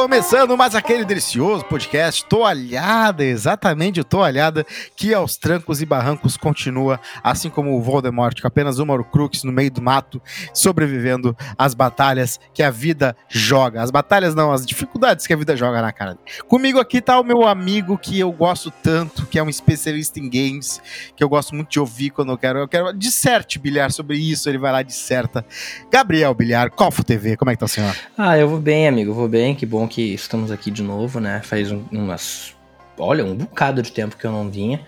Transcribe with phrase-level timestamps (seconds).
[0.00, 4.64] Começando mais aquele delicioso podcast Toalhada, exatamente o Toalhada,
[4.96, 9.52] que aos trancos e barrancos continua, assim como o Voldemort, com apenas uma Horcrux no
[9.52, 10.20] meio do mato,
[10.54, 13.82] sobrevivendo às batalhas que a vida joga.
[13.82, 16.16] As batalhas não, as dificuldades que a vida joga na cara.
[16.48, 20.30] Comigo aqui tá o meu amigo que eu gosto tanto, que é um especialista em
[20.30, 20.80] games,
[21.14, 22.58] que eu gosto muito de ouvir quando eu quero.
[22.58, 25.44] Eu quero disserte, Bilhar, sobre isso, ele vai lá disserta.
[25.92, 27.94] Gabriel Bilhar, Cofo TV, como é que tá o senhor?
[28.16, 31.42] Ah, eu vou bem, amigo, vou bem, que bom que estamos aqui de novo, né?
[31.42, 32.54] Faz um, umas.
[32.96, 34.80] Olha, um bocado de tempo que eu não vinha.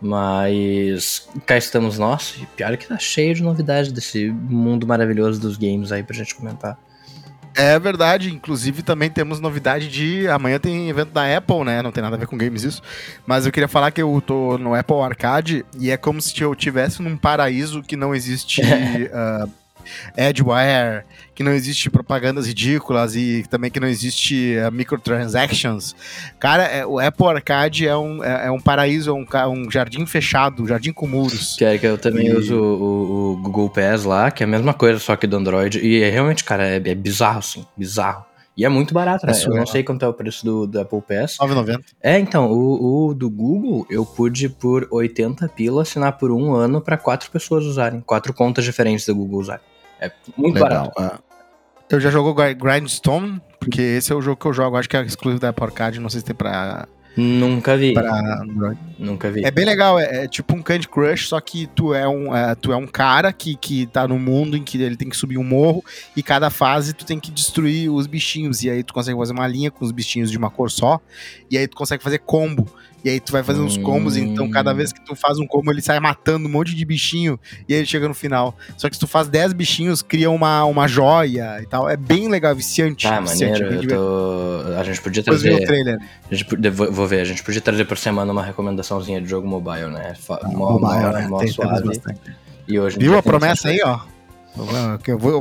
[0.00, 5.38] Mas cá estamos nós, e pior é que tá cheio de novidades desse mundo maravilhoso
[5.38, 6.78] dos games aí pra gente comentar.
[7.54, 10.26] É verdade, inclusive também temos novidade de.
[10.28, 11.82] Amanhã tem evento da Apple, né?
[11.82, 12.80] Não tem nada a ver com games isso.
[13.26, 16.54] Mas eu queria falar que eu tô no Apple Arcade e é como se eu
[16.54, 19.50] tivesse num paraíso que não existe uh,
[20.16, 25.94] Edgeware, que não existe propagandas ridículas e também que não existe uh, microtransactions.
[26.38, 30.04] Cara, é, o Apple Arcade é um, é, é um paraíso, é um, um, jardim
[30.06, 31.56] fechado, um jardim com muros.
[31.56, 32.32] Que é que eu também e...
[32.34, 35.78] uso o, o, Google Pass lá, que é a mesma coisa, só que do Android.
[35.78, 38.24] E é realmente, cara, é, é bizarro, assim, bizarro.
[38.60, 39.32] E é muito barato, né?
[39.32, 41.38] É eu não sei quanto é o preço do, do Apple Pass.
[41.38, 41.80] 9,90.
[42.02, 46.78] É, então, o, o, do Google eu pude por 80 pila assinar por um ano
[46.78, 48.02] para quatro pessoas usarem.
[48.02, 49.62] Quatro contas diferentes do Google usarem.
[50.00, 50.92] É muito Legal.
[50.96, 51.24] barato.
[51.26, 51.94] É.
[51.94, 55.02] Eu já jogou Grindstone, porque esse é o jogo que eu jogo, acho que é
[55.02, 56.86] exclusivo da Apple Arcade, não sei se tem pra...
[57.16, 57.92] Nunca vi.
[57.92, 58.44] Pra
[58.96, 59.44] Nunca vi.
[59.44, 62.54] É bem legal, é, é, tipo um Candy Crush, só que tu é um, é,
[62.54, 65.36] tu é um cara que, que tá no mundo em que ele tem que subir
[65.36, 65.84] um morro
[66.16, 68.62] e cada fase tu tem que destruir os bichinhos.
[68.62, 71.00] E aí tu consegue fazer uma linha com os bichinhos de uma cor só,
[71.50, 72.72] e aí tu consegue fazer combo.
[73.04, 75.70] E aí tu vai fazendo uns combos, então cada vez que tu faz um combo,
[75.70, 78.54] ele sai matando um monte de bichinho e aí ele chega no final.
[78.76, 81.88] Só que se tu faz 10 bichinhos, cria uma, uma joia e tal.
[81.88, 83.06] É bem legal, viciante.
[83.06, 83.88] Ah, viciante, maneiro.
[83.88, 84.74] Tô...
[84.78, 85.54] A gente podia trazer...
[85.54, 85.98] o trailer.
[86.30, 86.46] A gente,
[86.90, 90.14] vou ver, a gente podia trazer por semana uma recomendaçãozinha de jogo mobile, né?
[90.28, 91.28] Ah, mobile, né?
[91.38, 92.00] Tem, suave.
[92.68, 94.00] E hoje Viu a promessa aí, ó?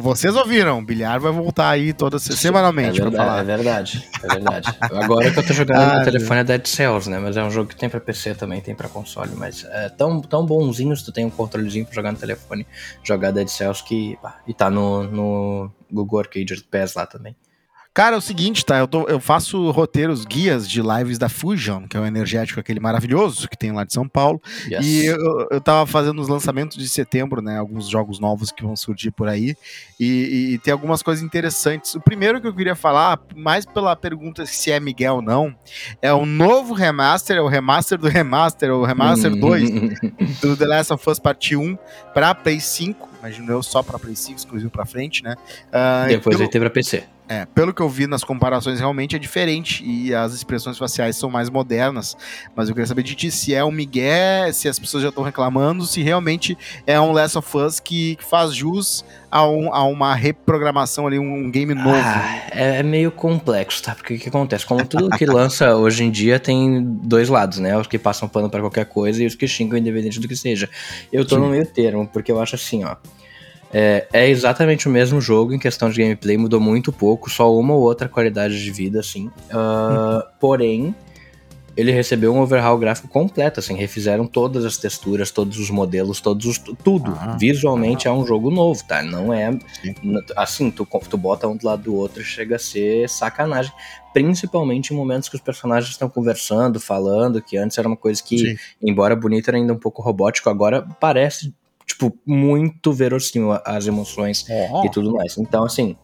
[0.01, 3.39] Vocês ouviram, o Bilhar vai voltar aí toda semanalmente é verdade, falar.
[3.39, 4.77] É verdade, é verdade.
[4.81, 7.19] Agora que eu tô jogando ah, no telefone é Dead Cells, né?
[7.19, 9.31] Mas é um jogo que tem pra PC também, tem pra console.
[9.35, 12.65] Mas é tão, tão bonzinho se tu tem um controlezinho pra jogar no telefone,
[13.03, 14.17] jogar Dead Cells que.
[14.47, 17.35] e tá no, no Google Arcade Pass lá também.
[17.99, 18.77] Cara, é o seguinte, tá?
[18.77, 22.79] Eu, tô, eu faço roteiros, guias de lives da Fusion, que é o energético aquele
[22.79, 24.41] maravilhoso que tem lá de São Paulo.
[24.71, 24.85] Yes.
[24.85, 27.57] E eu, eu tava fazendo os lançamentos de setembro, né?
[27.57, 29.53] Alguns jogos novos que vão surgir por aí.
[29.99, 31.93] E, e, tem algumas coisas interessantes.
[31.93, 35.53] O primeiro que eu queria falar, mais pela pergunta se é Miguel ou não,
[36.01, 39.69] é o novo remaster, é o remaster do remaster, o remaster 2
[40.39, 41.77] do The Last of Us Part 1
[42.13, 43.09] pra Play 5.
[43.19, 45.35] Imagino eu só pra Play 5, exclusivo pra frente, né?
[45.67, 46.37] Uh, Depois pelo...
[46.37, 47.03] vai ter pra PC.
[47.31, 51.29] É, pelo que eu vi nas comparações, realmente é diferente e as expressões faciais são
[51.29, 52.17] mais modernas.
[52.55, 55.23] Mas eu queria saber de ti se é um Miguel, se as pessoas já estão
[55.23, 56.57] reclamando, se realmente
[56.87, 61.51] é um Last of Us que, faz jus a, um, a uma reprogramação ali, um
[61.51, 62.01] game novo.
[62.03, 63.93] Ah, é, é, meio complexo, tá?
[63.93, 64.65] Porque o que acontece?
[64.65, 67.77] Como tudo que lança hoje em dia tem dois lados, né?
[67.77, 70.67] Os que passam pano para qualquer coisa e os que xingam, independente do que seja.
[71.13, 71.41] Eu tô Sim.
[71.41, 72.95] no meio termo, porque eu acho assim, ó.
[73.71, 77.73] É, é, exatamente o mesmo jogo em questão de gameplay, mudou muito pouco, só uma
[77.73, 79.27] ou outra qualidade de vida, assim.
[79.27, 80.95] Uh, porém,
[81.79, 86.45] ele recebeu um overhaul gráfico completo, assim, refizeram todas as texturas, todos os modelos, todos
[86.45, 87.15] os, tudo.
[87.17, 88.11] Ah, Visualmente ah.
[88.11, 89.01] é um jogo novo, tá?
[89.01, 89.57] Não é
[90.35, 93.71] assim, tu, tu bota um do lado do outro chega a ser sacanagem.
[94.11, 98.37] Principalmente em momentos que os personagens estão conversando, falando, que antes era uma coisa que,
[98.39, 98.57] Sim.
[98.81, 101.53] embora bonito, era ainda um pouco robótico, agora parece
[101.89, 104.69] tipo, muito verossímil as emoções é.
[104.85, 105.37] e tudo mais.
[105.37, 105.97] Então, assim,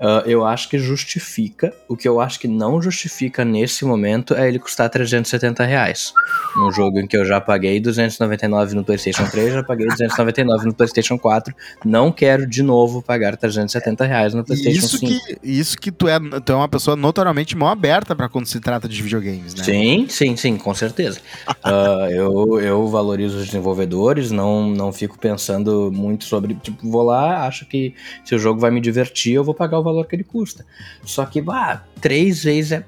[0.00, 1.74] Uh, eu acho que justifica.
[1.86, 6.14] O que eu acho que não justifica nesse momento é ele custar 370 reais.
[6.56, 10.74] Num jogo em que eu já paguei 299 no PlayStation 3, já paguei 299 no
[10.74, 11.54] PlayStation 4.
[11.84, 15.12] Não quero de novo pagar 370 reais no PlayStation isso 5.
[15.12, 18.58] Que, isso que tu é, tu é uma pessoa notoriamente mão aberta para quando se
[18.58, 19.64] trata de videogames, né?
[19.64, 21.20] Sim, sim, sim, com certeza.
[21.46, 26.54] uh, eu, eu valorizo os desenvolvedores, não, não fico pensando muito sobre.
[26.54, 29.89] Tipo, vou lá, acho que se o jogo vai me divertir, eu vou pagar o
[29.90, 30.64] valor que ele custa.
[31.04, 32.84] Só que, bah, três vezes é.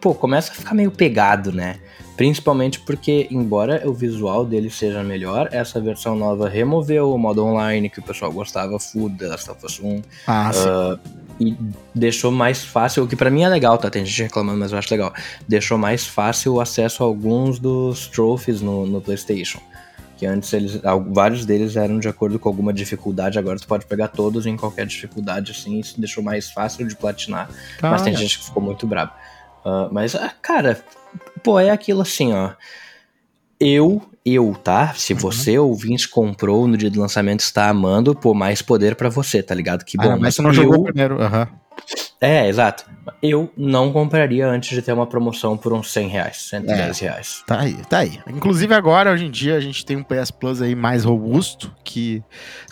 [0.00, 1.78] Pô, começa a ficar meio pegado, né?
[2.16, 7.90] Principalmente porque, embora o visual dele seja melhor, essa versão nova removeu o modo online
[7.90, 10.02] que o pessoal gostava, full The Last of Us 1.
[10.26, 11.54] Ah, uh, e
[11.94, 13.90] deixou mais fácil, o que para mim é legal, tá?
[13.90, 15.12] Tem gente reclamando, mas eu acho legal.
[15.46, 19.60] Deixou mais fácil o acesso a alguns dos trophies no, no PlayStation.
[20.16, 20.80] Que antes eles,
[21.10, 24.86] vários deles eram de acordo com alguma dificuldade, agora tu pode pegar todos em qualquer
[24.86, 27.50] dificuldade, assim, isso deixou mais fácil de platinar,
[27.82, 29.12] ah, mas tem gente que ficou muito bravo.
[29.64, 30.80] Uh, mas, uh, cara,
[31.42, 32.52] pô, é aquilo assim, ó,
[33.60, 34.94] eu, eu, tá?
[34.94, 35.18] Se uhum.
[35.18, 39.54] você, ouvinte, comprou no dia do lançamento está amando, pô, mais poder para você, tá
[39.54, 39.84] ligado?
[39.84, 40.08] Que ah, bom.
[40.08, 40.54] Ah, mas, mas você não eu...
[40.54, 41.48] jogou primeiro, aham.
[41.50, 42.05] Uhum.
[42.20, 42.86] É, exato.
[43.22, 47.44] Eu não compraria antes de ter uma promoção por uns 100 reais, 110 é, reais.
[47.46, 48.18] Tá aí, tá aí.
[48.28, 52.22] Inclusive agora, hoje em dia, a gente tem um PS Plus aí mais robusto, que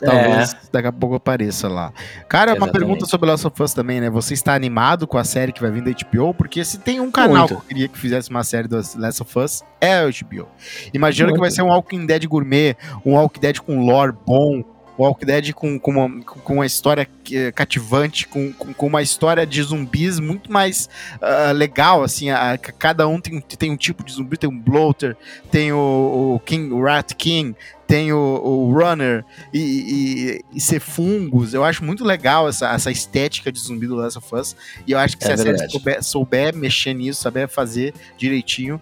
[0.01, 0.57] talvez é.
[0.73, 1.93] daqui a pouco apareça lá.
[2.27, 2.59] Cara, Exatamente.
[2.59, 4.09] uma pergunta sobre Last of Us também, né?
[4.09, 6.33] Você está animado com a série que vai vir da HBO?
[6.33, 7.49] Porque se tem um canal Muito.
[7.49, 10.49] que eu queria que fizesse uma série do Last of Us, é a HBO.
[10.95, 11.37] Imagina Muito.
[11.37, 14.65] que vai ser um Walking Dead gourmet, um Walking Dead com lore bom,
[14.99, 17.09] Walking Dead com, com, uma, com uma história
[17.55, 23.07] cativante, com, com, com, uma história de zumbis muito mais uh, legal, assim, a, cada
[23.09, 25.17] um tem, tem um tipo de zumbi, tem um bloater,
[25.51, 27.57] tem o, o King, o Rat King,
[27.87, 31.53] tem o, o Runner e, e, e, ser fungos.
[31.53, 34.57] Eu acho muito legal essa, essa estética de zumbi do Last of Us.
[34.87, 35.57] E eu acho que é se verdade.
[35.57, 38.81] a série souber, souber mexer nisso, saber fazer direitinho,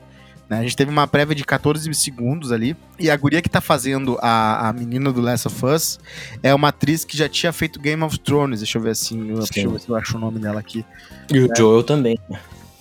[0.53, 0.59] né?
[0.59, 2.77] A gente teve uma prévia de 14 segundos ali.
[2.99, 5.99] E a guria que tá fazendo a, a menina do Last of Us
[6.43, 8.61] é uma atriz que já tinha feito Game of Thrones.
[8.61, 9.35] Deixa eu ver assim.
[9.35, 10.85] Deixa eu ver se eu acho o nome dela aqui.
[11.33, 11.57] E o é.
[11.57, 12.19] Joel também.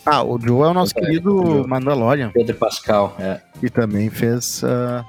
[0.05, 2.31] Ah, o Joel é o nosso é, querido Mandalorian.
[2.31, 3.39] Pedro Pascal, é.
[3.59, 4.61] Que também fez.
[4.63, 5.05] Uh,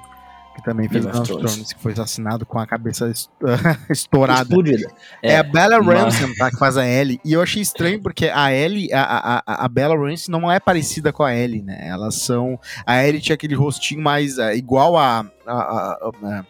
[0.53, 3.11] que também fez Game of Thrones, que foi assassinado com a cabeça
[3.89, 4.41] estourada.
[4.41, 4.91] Explodida.
[5.21, 7.19] É, é a Bella Ramsey, tá, que faz a Ellie.
[7.25, 11.11] E eu achei estranho porque a Ellie, a, a, a Bella Ramsey não é parecida
[11.11, 11.87] com a Ellie, né?
[11.87, 12.59] Elas são...
[12.85, 15.25] A Ellie tinha aquele rostinho mais uh, igual a...
[15.45, 16.45] a, a, a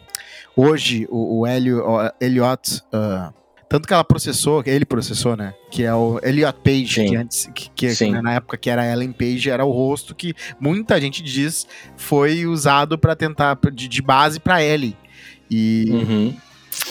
[0.55, 2.81] hoje, o, o Elliot...
[2.93, 3.42] Uh,
[3.73, 5.51] tanto que ela processou, ele processou, né?
[5.71, 7.05] Que é o Elliot Page, Sim.
[7.07, 10.35] que antes, que, que né, na época que era Ellen Page, era o rosto que
[10.59, 11.65] muita gente diz
[11.97, 14.95] foi usado para tentar, de, de base para Ellie.
[15.49, 15.87] E.
[15.89, 16.37] Uhum.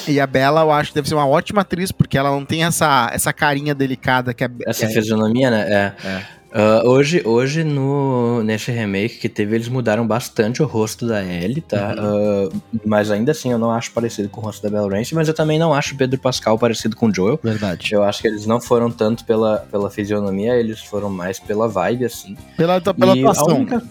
[0.08, 2.64] E a Bella, eu acho que deve ser uma ótima atriz, porque ela não tem
[2.64, 5.60] essa, essa carinha delicada que a Essa que fisionomia, né?
[5.68, 6.06] É.
[6.08, 6.26] é.
[6.52, 11.62] Uh, hoje, hoje no, nesse remake que teve, eles mudaram bastante o rosto da Ellie,
[11.62, 11.94] tá?
[11.98, 12.46] Uhum.
[12.46, 15.28] Uh, mas ainda assim eu não acho parecido com o rosto da Bella Ramsey, mas
[15.28, 17.40] eu também não acho Pedro Pascal parecido com o Joel.
[17.42, 17.94] Verdade.
[17.94, 22.04] Eu acho que eles não foram tanto pela, pela fisionomia, eles foram mais pela vibe,
[22.04, 22.36] assim.
[22.54, 23.56] Pela, pela atuação.
[23.56, 23.82] Única...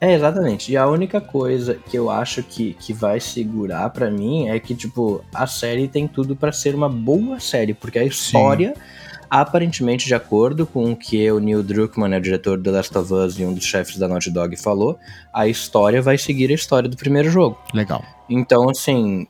[0.00, 0.70] É, exatamente.
[0.70, 4.74] E a única coisa que eu acho que, que vai segurar para mim é que,
[4.76, 8.74] tipo, a série tem tudo para ser uma boa série, porque a história...
[8.76, 8.99] Sim
[9.30, 13.14] Aparentemente, de acordo com o que o Neil Druckmann, o diretor do The Last of
[13.14, 14.98] Us e um dos chefes da Naughty Dog, falou,
[15.32, 17.56] a história vai seguir a história do primeiro jogo.
[17.72, 18.04] Legal.
[18.28, 19.28] Então, assim,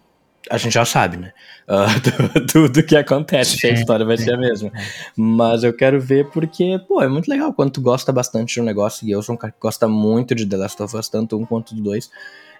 [0.51, 1.33] a gente já sabe, né?
[1.71, 4.73] Uh, tudo que acontece, a história vai ser a mesma.
[5.17, 8.65] Mas eu quero ver porque, pô, é muito legal quando tu gosta bastante de um
[8.65, 11.39] negócio, e eu sou um cara que gosta muito de The Last of Us, tanto
[11.39, 12.11] um quanto do dois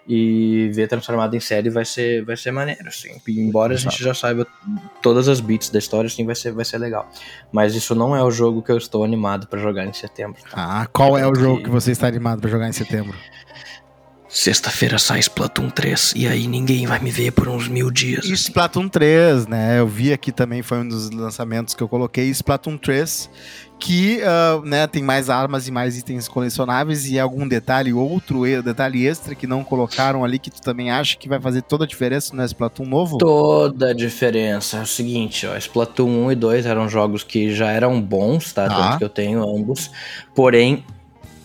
[0.07, 3.09] e ver transformado em série vai ser, vai ser maneiro, assim.
[3.27, 4.47] embora a gente já saiba
[5.01, 7.09] todas as bits da história, assim, vai ser, vai ser legal.
[7.51, 10.41] Mas isso não é o jogo que eu estou animado para jogar em setembro.
[10.41, 10.81] Tá?
[10.81, 13.15] Ah, qual é o jogo que você está animado para jogar em setembro?
[14.33, 18.19] Sexta-feira sai Splatoon 3 e aí ninguém vai me ver por uns mil dias.
[18.19, 18.33] Assim.
[18.33, 19.79] Splatoon 3, né?
[19.79, 22.29] Eu vi aqui também, foi um dos lançamentos que eu coloquei.
[22.29, 23.29] Splatoon 3,
[23.77, 29.05] que uh, né, tem mais armas e mais itens colecionáveis e algum detalhe, outro detalhe
[29.05, 32.33] extra que não colocaram ali que tu também acha que vai fazer toda a diferença
[32.33, 33.17] no Splatoon novo?
[33.17, 34.77] Toda a diferença.
[34.77, 38.69] É o seguinte, ó, Splatoon 1 e 2 eram jogos que já eram bons, tá?
[38.69, 38.97] Tanto ah.
[38.97, 39.91] que eu tenho ambos.
[40.33, 40.85] Porém,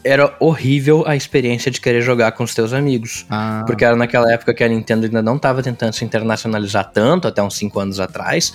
[0.07, 3.27] era horrível a experiência de querer jogar com os teus amigos.
[3.29, 3.65] Ah.
[3.67, 7.43] Porque era naquela época que a Nintendo ainda não estava tentando se internacionalizar tanto, até
[7.43, 8.53] uns 5 anos atrás.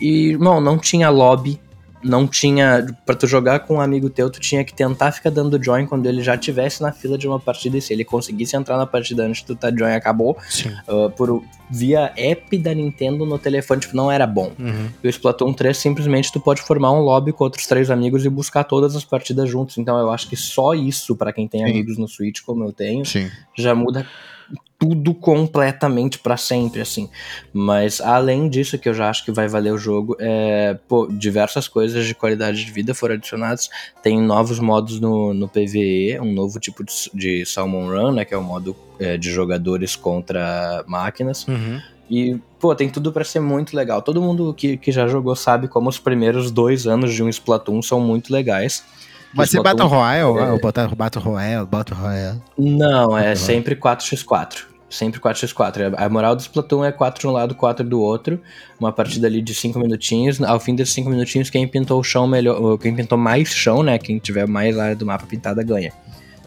[0.00, 1.60] E, irmão, não tinha lobby
[2.02, 2.86] não tinha.
[3.04, 6.06] para tu jogar com um amigo teu, tu tinha que tentar ficar dando join quando
[6.06, 7.76] ele já estivesse na fila de uma partida.
[7.76, 10.36] E se ele conseguisse entrar na partida antes do tá join acabou.
[10.88, 14.52] Uh, por, via app da Nintendo no telefone, tipo, não era bom.
[14.58, 14.88] Uhum.
[15.02, 18.28] E o Splatoon 3 simplesmente tu pode formar um lobby com outros três amigos e
[18.28, 19.76] buscar todas as partidas juntos.
[19.78, 21.70] Então eu acho que só isso, para quem tem Sim.
[21.70, 23.30] amigos no Switch, como eu tenho, Sim.
[23.56, 24.06] já muda
[24.78, 27.08] tudo completamente para sempre, assim.
[27.52, 31.66] Mas além disso, que eu já acho que vai valer o jogo, é, pô, diversas
[31.66, 33.68] coisas de qualidade de vida foram adicionadas.
[34.02, 38.32] Tem novos modos no, no PVE, um novo tipo de, de Salmon Run, né, que
[38.32, 41.46] é o modo é, de jogadores contra máquinas.
[41.48, 41.80] Uhum.
[42.08, 44.00] E, pô, tem tudo para ser muito legal.
[44.00, 47.82] Todo mundo que, que já jogou sabe como os primeiros dois anos de um Splatoon
[47.82, 48.84] são muito legais.
[49.34, 50.38] Vai ser Battle Royale?
[50.38, 50.52] É...
[50.52, 52.40] Ou botar Battle Royale, Battle Royale?
[52.56, 54.68] Não, é sempre 4x4.
[54.88, 55.94] Sempre 4x4.
[55.96, 58.40] A moral do Splatoon é 4 de um lado, 4 do outro.
[58.80, 60.40] Uma partida ali de 5 minutinhos.
[60.40, 62.78] Ao fim desses 5 minutinhos, quem pintou o chão melhor.
[62.78, 63.98] Quem pintou mais chão, né?
[63.98, 65.92] Quem tiver mais área do mapa pintada ganha.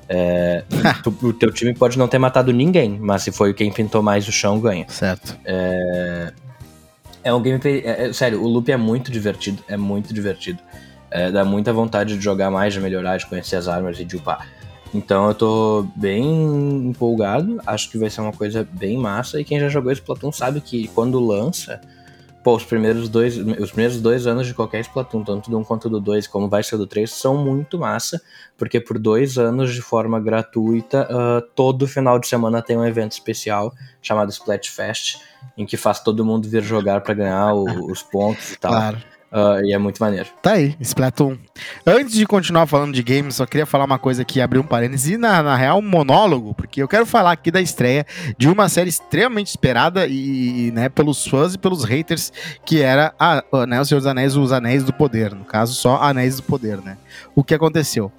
[0.09, 0.63] É,
[1.03, 4.27] tu, o teu time pode não ter matado ninguém, mas se foi quem pintou mais
[4.27, 4.85] o chão, ganha.
[4.89, 5.37] Certo.
[5.45, 6.33] É,
[7.23, 7.83] é um gameplay.
[7.85, 9.63] É, é, sério, o loop é muito divertido.
[9.67, 10.59] É muito divertido.
[11.11, 14.15] É, dá muita vontade de jogar mais, de melhorar, de conhecer as armas e de
[14.15, 14.47] upar.
[14.93, 17.59] Então eu tô bem empolgado.
[17.65, 19.39] Acho que vai ser uma coisa bem massa.
[19.39, 21.79] E quem já jogou Splatoon sabe que quando lança
[22.43, 25.87] Pô, os primeiros dois, os primeiros dois anos de qualquer Splatoon, tanto do 1 quanto
[25.87, 28.19] do 2, como vai ser do 3, são muito massa,
[28.57, 33.11] porque por dois anos de forma gratuita, uh, todo final de semana tem um evento
[33.11, 35.19] especial chamado Splatfest,
[35.55, 38.71] em que faz todo mundo vir jogar para ganhar o, os pontos e tal.
[38.71, 38.97] Claro.
[39.31, 40.27] Uh, e é muito maneiro.
[40.41, 41.37] Tá aí, Splatoon.
[41.87, 45.13] Antes de continuar falando de games, só queria falar uma coisa aqui, abrir um parênteses,
[45.13, 48.05] e na, na real um monólogo, porque eu quero falar aqui da estreia
[48.37, 52.33] de uma série extremamente esperada e, né, pelos fãs e pelos haters,
[52.65, 56.01] que era a, né, O Senhor dos Anéis, Os Anéis do Poder, no caso só
[56.01, 56.97] Anéis do Poder, né?
[57.33, 58.11] O que aconteceu?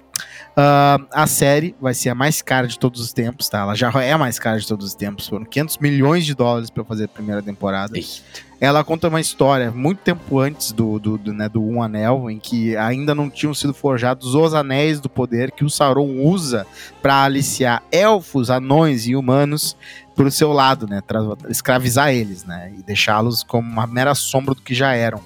[0.53, 3.61] Uh, a série vai ser a mais cara de todos os tempos, tá?
[3.61, 5.27] Ela já é a mais cara de todos os tempos.
[5.27, 7.97] Foram 500 milhões de dólares para fazer a primeira temporada.
[7.97, 8.52] Eita.
[8.63, 12.39] Ela conta uma história muito tempo antes do, do, do, né, do Um Anel, em
[12.39, 16.65] que ainda não tinham sido forjados os Anéis do Poder que o Sauron usa
[17.01, 19.75] para aliciar elfos, anões e humanos
[20.15, 21.01] pro seu lado, né?
[21.49, 22.71] Escravizar eles, né?
[22.77, 25.19] E deixá-los como uma mera sombra do que já eram.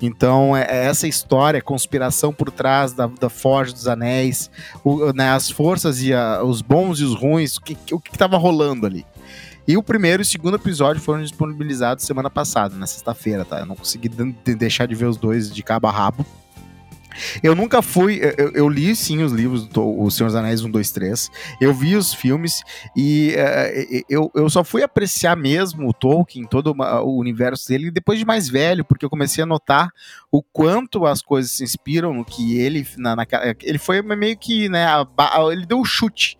[0.00, 4.50] Então, é, é essa história, conspiração por trás da, da Forja dos Anéis,
[4.82, 7.60] o, né, as forças e a, os bons e os ruins, o
[8.00, 9.04] que estava rolando ali.
[9.66, 13.60] E o primeiro e o segundo episódio foram disponibilizados semana passada, na sexta-feira, tá?
[13.60, 16.26] Eu não consegui deixar de ver os dois de cabo a rabo.
[17.42, 18.20] Eu nunca fui.
[18.38, 21.30] Eu, eu, li sim os livros do O Senhor dos Anéis 1, 2, 3.
[21.60, 22.62] Eu vi os filmes
[22.96, 28.18] e uh, eu, eu só fui apreciar mesmo o Tolkien, todo o universo dele, depois
[28.18, 29.90] de mais velho, porque eu comecei a notar
[30.30, 32.86] o quanto as coisas se inspiram no que ele.
[32.96, 33.26] Na, na
[33.62, 34.68] ele foi meio que.
[34.68, 35.06] Né, a,
[35.50, 36.38] ele deu um chute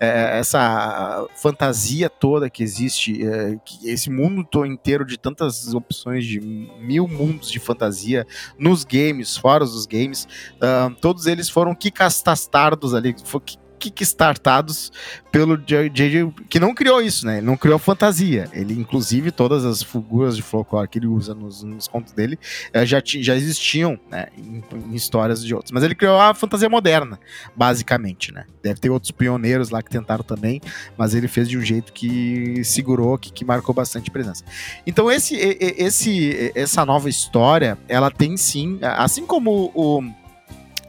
[0.00, 6.40] é, essa fantasia toda que existe, é, que esse mundo inteiro de tantas opções de
[6.40, 8.26] mil mundos de fantasia
[8.58, 13.14] nos games, fora dos games, uh, todos eles foram kikastastardos ali,
[13.90, 14.92] kickstartados
[15.30, 16.32] pelo J.J.
[16.48, 17.38] que não criou isso, né?
[17.38, 18.48] Ele não criou fantasia.
[18.52, 22.38] Ele, inclusive, todas as figuras de folclore que ele usa nos, nos contos dele
[22.72, 25.72] eh, já, já existiam né, em, em, histórias de outros.
[25.72, 27.18] Mas ele criou a fantasia moderna,
[27.56, 28.44] basicamente, né?
[28.62, 30.60] Deve ter outros pioneiros lá que tentaram também,
[30.96, 34.44] mas ele fez de um jeito que segurou, que, que marcou bastante presença.
[34.86, 40.02] Então, esse, esse, essa nova história, ela tem sim, assim como o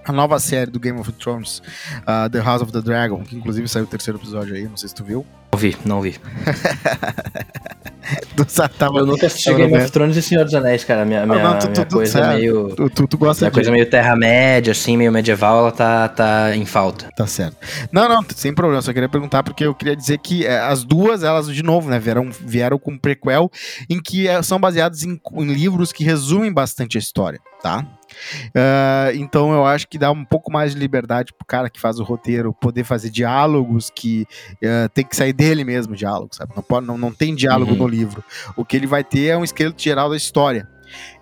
[0.05, 1.61] a nova série do Game of Thrones,
[2.01, 4.89] uh, The House of the Dragon, que inclusive saiu o terceiro episódio aí, não sei
[4.89, 5.25] se tu viu.
[5.51, 6.15] Não vi, não vi.
[8.77, 11.05] tava, eu nunca assisti Game of Thrones e Senhor dos Anéis, cara.
[11.05, 12.37] Minha, minha, não, tu, minha tu, coisa certo.
[12.37, 12.75] meio.
[12.75, 13.55] Tu, tu, tu gosta minha de...
[13.55, 17.09] coisa meio Terra-média, assim, meio medieval, ela tá, tá em falta.
[17.15, 17.57] Tá certo.
[17.91, 18.81] Não, não, sem problema.
[18.81, 21.97] Só queria perguntar, porque eu queria dizer que é, as duas, elas, de novo, né,
[21.97, 23.49] vieram, vieram com um prequel
[23.89, 27.85] em que é, são baseadas em, em livros que resumem bastante a história, tá?
[28.47, 31.99] Uh, então eu acho que dá um pouco mais de liberdade pro cara que faz
[31.99, 36.53] o roteiro poder fazer diálogos que uh, tem que sair dele mesmo, diálogo, sabe?
[36.55, 37.77] Não, pode, não, não tem diálogo uhum.
[37.77, 38.23] no livro.
[38.55, 40.67] O que ele vai ter é um esqueleto geral da história.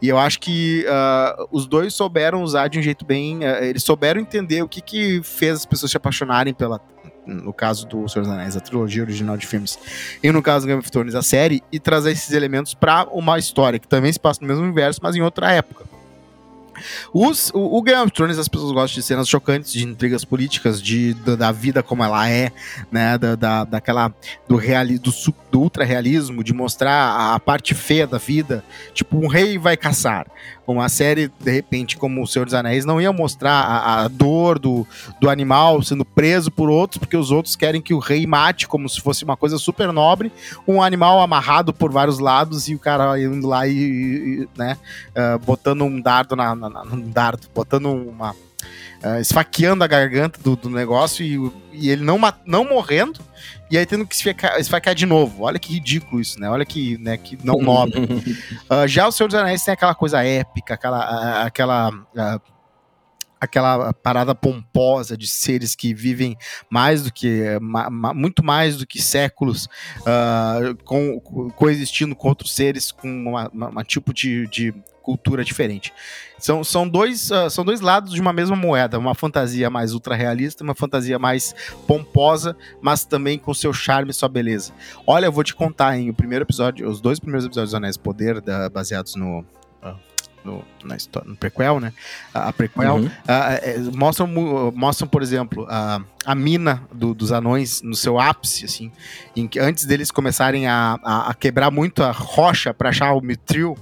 [0.02, 3.44] E eu acho que uh, os dois souberam usar de um jeito bem.
[3.44, 6.80] eles souberam entender o que, que fez as pessoas se apaixonarem pela,
[7.26, 9.78] no caso do Senhor dos Anéis, a trilogia original de filmes,
[10.22, 13.38] e no caso do Game of Thrones, a série, e trazer esses elementos para uma
[13.38, 15.86] história que também se passa no mesmo universo, mas em outra época.
[17.14, 20.82] Os, o, o, Game of Thrones, as pessoas gostam de cenas chocantes, de intrigas políticas,
[20.82, 22.52] de, da, da vida como ela é,
[22.92, 23.18] né?
[23.18, 24.14] Da, da, daquela.
[24.48, 25.12] Do, reali, do,
[25.52, 28.64] do ultra-realismo, de mostrar a, a, parte feia da vida.
[28.94, 30.28] Tipo, um rei vai caçar.
[30.66, 34.58] Uma série, de repente, como O Senhor dos Anéis, não ia mostrar a, a dor
[34.58, 34.88] do,
[35.20, 38.88] do animal sendo preso por outros, porque os outros querem que o rei mate, como
[38.88, 40.32] se fosse uma coisa super nobre,
[40.68, 44.78] um animal amarrado por vários lados e o cara indo lá e, e né,
[45.10, 48.32] uh, botando um dardo na, na, na, dardo, botando uma.
[49.04, 53.20] Uh, esfaqueando a garganta do, do negócio e, e, ele não, não morrendo
[53.70, 55.44] e aí tendo que esfaquear, esfaquear de novo.
[55.44, 56.50] Olha que ridículo isso, né?
[56.50, 58.00] Olha que, né, que não nobre.
[58.00, 61.92] uh, já o Senhor dos Anéis tem aquela coisa épica, aquela, aquela
[63.44, 66.38] aquela parada pomposa de seres que vivem
[66.70, 69.66] mais do que ma, ma, muito mais do que séculos
[70.00, 71.20] uh, com,
[71.52, 75.94] coexistindo com outros seres com um tipo de, de cultura diferente.
[76.40, 80.16] São, são, dois, uh, são dois lados de uma mesma moeda, uma fantasia mais ultra
[80.16, 81.54] realista, uma fantasia mais
[81.86, 84.74] pomposa, mas também com seu charme e sua beleza.
[85.06, 87.98] Olha, eu vou te contar, em o primeiro episódio, os dois primeiros episódios do Anéis
[87.98, 90.00] Poder, da, baseados no uh,
[90.44, 91.94] no, na história, no prequel, né?
[92.34, 93.10] A, a prequel uhum.
[93.96, 94.28] mostram,
[94.74, 98.92] mostram, por exemplo, a, a mina do, dos anões no seu ápice, assim,
[99.36, 103.22] em que antes deles começarem a, a, a quebrar muito a rocha para achar o
[103.22, 103.78] mitril,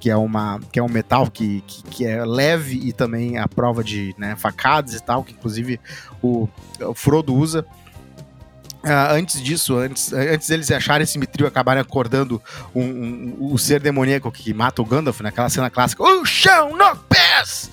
[0.00, 3.46] que é, uma, que é um metal que, que, que, é leve e também a
[3.46, 5.78] prova de né, facadas e tal, que inclusive
[6.20, 6.48] o,
[6.80, 7.64] o Frodo usa.
[8.84, 12.42] Uh, antes disso, antes, antes deles acharem esse Mithril acabarem acordando
[12.74, 16.76] um, um, um, o ser demoníaco que mata o Gandalf, naquela cena clássica, o chão
[16.76, 17.70] no pés!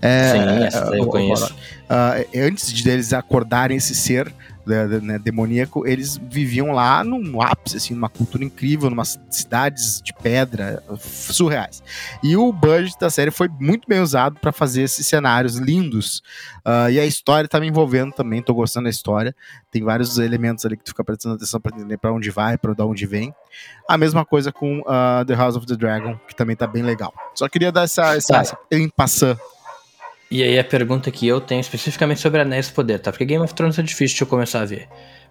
[0.00, 1.52] É, Sim, essa eu conheço.
[1.52, 4.32] Uh, antes de eles acordarem esse ser,
[4.64, 10.82] né, demoníaco, eles viviam lá num ápice, assim, numa cultura incrível, numa cidades de pedra
[10.98, 11.82] surreais.
[12.22, 16.22] E o budget da série foi muito bem usado para fazer esses cenários lindos.
[16.64, 19.34] Uh, e a história tá me envolvendo também, tô gostando da história.
[19.70, 22.72] Tem vários elementos ali que tu fica prestando atenção para entender para onde vai, para
[22.84, 23.34] onde vem.
[23.88, 27.12] A mesma coisa com uh, The House of the Dragon, que também tá bem legal.
[27.34, 28.40] Só queria dar essa, essa, tá.
[28.40, 28.58] essa
[30.32, 33.10] e aí a pergunta que eu tenho especificamente sobre Anéis do Poder, tá?
[33.12, 34.88] Porque Game of Thrones é difícil de eu começar a ver.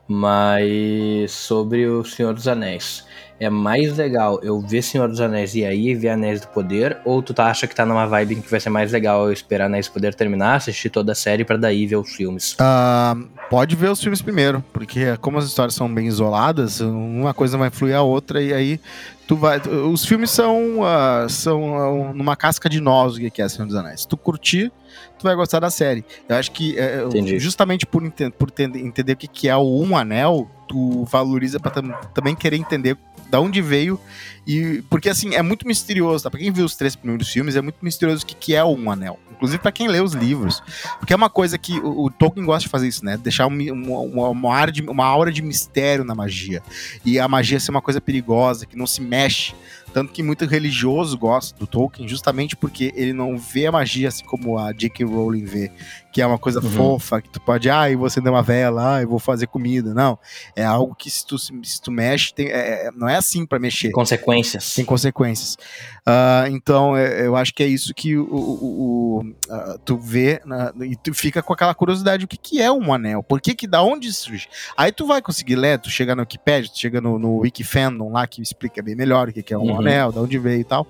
[0.07, 3.03] Mas sobre o Senhor dos Anéis.
[3.41, 6.99] É mais legal eu ver Senhor dos Anéis e aí ver Anéis do Poder?
[7.03, 9.65] Ou tu tá, acha que tá numa vibe que vai ser mais legal eu esperar
[9.65, 12.53] Anéis do Poder terminar, assistir toda a série para daí ver os filmes?
[12.53, 17.57] Uh, pode ver os filmes primeiro, porque como as histórias são bem isoladas, uma coisa
[17.57, 18.79] vai fluir a outra e aí
[19.25, 19.59] tu vai.
[19.91, 23.75] Os filmes são, uh, são uh, numa casca de nós o que é Senhor dos
[23.75, 24.01] Anéis.
[24.01, 24.71] Se tu curtir,
[25.17, 26.05] tu vai gostar da série.
[26.29, 27.05] Eu acho que é,
[27.39, 28.03] justamente por,
[28.37, 32.97] por entender o que é o Um Anel, tu valoriza para tam também querer entender
[33.31, 33.99] da onde veio
[34.45, 36.29] e porque assim é muito misterioso, tá?
[36.29, 38.91] Para quem viu os três primeiros filmes é muito misterioso o que, que é Um
[38.91, 39.17] Anel.
[39.31, 40.61] Inclusive para quem lê os livros,
[40.99, 43.17] porque é uma coisa que o, o Tolkien gosta de fazer isso, né?
[43.17, 46.61] Deixar um, uma, uma, aura de, uma aura de mistério na magia
[47.03, 49.55] e a magia ser uma coisa perigosa que não se mexe.
[49.93, 54.23] Tanto que muito religioso gosta do Tolkien, justamente porque ele não vê a magia assim
[54.23, 55.03] como a J.K.
[55.03, 55.69] Rowling vê,
[56.11, 56.69] que é uma coisa uhum.
[56.69, 59.93] fofa, que tu pode, ah, e você deu uma vela, ah, eu vou fazer comida.
[59.93, 60.17] Não.
[60.55, 63.59] É algo que se tu, se tu mexe, tem, é, é não é assim para
[63.59, 63.91] mexer.
[63.91, 64.73] Consequências.
[64.73, 65.57] Tem consequências.
[66.01, 70.41] Uh, então, é, eu acho que é isso que o, o, o uh, tu vê
[70.45, 73.21] uh, e tu fica com aquela curiosidade, o que, que é um anel?
[73.21, 74.47] Por que que, da onde surge?
[74.75, 78.25] Aí tu vai conseguir ler, tu chega no Wikipedia, tu chega no, no Wikifandom lá,
[78.25, 79.79] que explica bem melhor o que, que é um uhum.
[79.79, 80.87] anel, da onde veio e tal.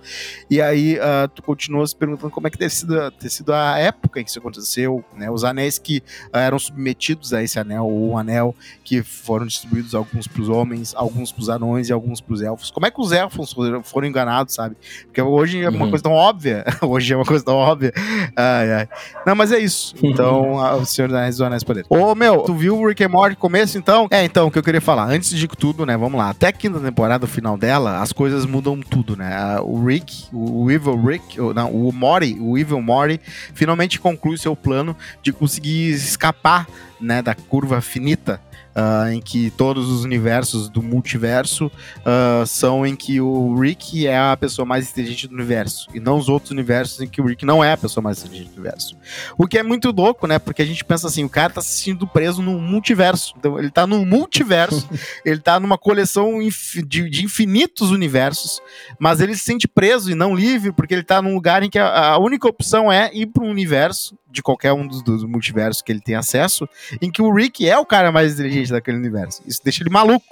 [0.49, 3.77] E aí uh, tu continua se perguntando como é que deve sido, ter sido a
[3.77, 5.29] época em que isso aconteceu, né?
[5.29, 10.27] Os anéis que eram submetidos a esse anel, ou um anel que foram distribuídos alguns
[10.27, 12.71] para os homens, alguns para os anões e alguns para os elfos.
[12.71, 14.75] Como é que os elfos foram enganados, sabe?
[15.05, 15.89] Porque hoje é uma uhum.
[15.89, 16.65] coisa tão óbvia.
[16.81, 17.93] hoje é uma coisa tão óbvia.
[18.35, 18.89] Ai, ai.
[19.25, 19.95] Não, mas é isso.
[20.11, 21.85] Então, o Senhor dos Anéis do Anéis Poder.
[21.89, 24.07] Ô, meu, tu viu o Rick and Morty começo, então?
[24.11, 25.05] É, então, o que eu queria falar.
[25.09, 26.29] Antes de tudo, né, vamos lá.
[26.29, 29.57] Até a quinta temporada, o final dela, as coisas mudam tudo, né?
[29.61, 33.21] O Rick, o Evil Rick, não, o Morty, o Evil Morty,
[33.53, 36.67] finalmente conclui seu plano de conseguir escapar,
[36.99, 38.41] né, da curva finita
[38.75, 44.17] uh, em que todos os universos do multiverso uh, são em que o Rick é
[44.17, 47.45] a pessoa mais inteligente do universo, e não os outros universos em que o Rick
[47.45, 48.97] não é a pessoa mais inteligente do universo.
[49.37, 50.39] O que é muito louco, né?
[50.39, 53.33] Porque a gente pensa assim, o cara tá se sentindo preso num multiverso.
[53.37, 54.87] Então, ele tá num multiverso,
[55.25, 58.61] ele tá numa coleção de, de, infinitos universos,
[58.99, 61.79] mas ele se sente preso e não livre, porque ele tá num lugar em que
[61.79, 65.81] a, a única opção é ir para um universo de qualquer um dos, dos, multiversos
[65.81, 66.67] que ele tem acesso,
[67.01, 69.41] em que o Rick é o cara mais inteligente daquele universo.
[69.45, 70.25] Isso deixa ele maluco.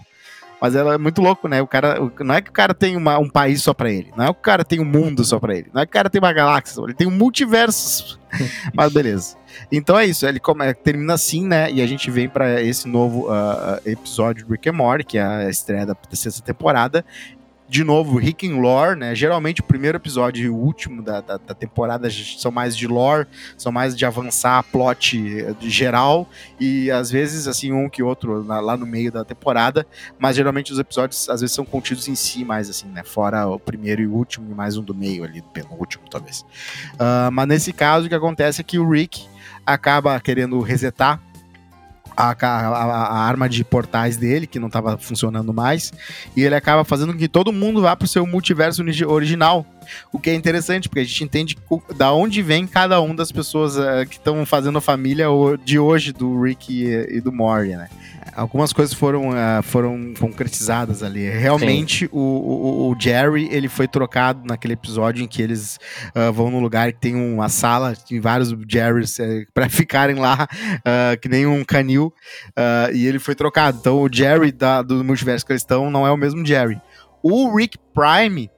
[0.61, 1.61] Mas ela é muito louco, né?
[1.61, 4.25] O cara, não é que o cara tem uma, um país só para ele, não
[4.25, 6.09] é que o cara tem um mundo só para ele, não é que o cara
[6.09, 8.19] tem uma galáxia, ele tem um multiverso.
[8.75, 9.37] Mas beleza.
[9.71, 11.71] Então é isso, ele come, termina assim, né?
[11.71, 15.23] E a gente vem para esse novo uh, episódio do Rick and Morty, que é
[15.23, 17.05] a estreia da sexta temporada,
[17.69, 19.13] de novo, Rick and Lore, né?
[19.13, 23.27] Geralmente o primeiro episódio e o último da, da, da, temporada são mais de lore,
[23.55, 26.27] são mais de avançar plot eh, geral,
[26.59, 29.85] e às vezes, assim, um que outro lá no meio da temporada,
[30.17, 33.03] mas geralmente os episódios às vezes são contidos em si, mais assim, né?
[33.03, 36.41] Fora o primeiro e o último, e mais um do meio ali, penúltimo, talvez.
[36.95, 39.27] Uh, mas nesse caso, o que acontece é que o Rick
[39.63, 41.21] acaba querendo resetar
[42.19, 45.93] a, a, a, arma de portais dele, que não estava funcionando mais,
[46.35, 49.65] e ele acaba fazendo com que todo mundo vá para o seu multiverso original.
[50.11, 51.57] O que é interessante, porque a gente entende
[51.95, 55.27] da onde vem cada um das pessoas uh, que estão fazendo a família
[55.63, 57.89] de hoje do Rick e, e do Morty, né?
[58.35, 61.29] algumas coisas foram, uh, foram concretizadas ali.
[61.29, 65.79] Realmente, o, o, o, Jerry ele foi trocado naquele episódio em que eles
[66.15, 69.17] uh, vão num lugar que tem uma sala, tem vários Jerrys
[69.53, 70.47] para ficarem lá,
[71.21, 72.08] que nem um canil,
[72.93, 73.77] e ele foi trocado.
[73.79, 76.81] Então, o Jerry da, do multiverso estão não é o mesmo Jerry.
[77.21, 78.49] O Rick Prime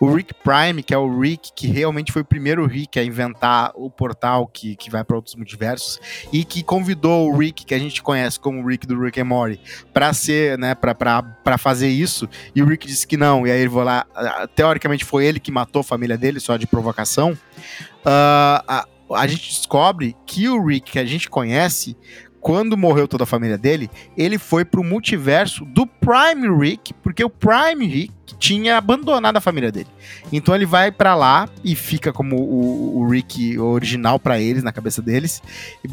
[0.00, 3.72] o Rick Prime, que é o Rick que realmente foi o primeiro Rick a inventar
[3.74, 6.00] o portal que, que vai para outros multiversos
[6.32, 9.60] e que convidou o Rick, que a gente conhece como Rick do Rick and Morty,
[9.92, 12.28] para ser, né, para fazer isso.
[12.54, 14.06] E o Rick disse que não, e aí ele foi lá.
[14.54, 17.32] Teoricamente foi ele que matou a família dele, só de provocação.
[17.32, 21.96] Uh, a, a gente descobre que o Rick que a gente conhece
[22.40, 27.30] quando morreu toda a família dele, ele foi pro multiverso do Prime Rick, porque o
[27.30, 29.88] Prime Rick tinha abandonado a família dele.
[30.32, 34.72] Então ele vai para lá e fica como o, o Rick original para eles, na
[34.72, 35.42] cabeça deles,